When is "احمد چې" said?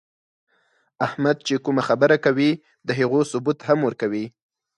1.05-1.53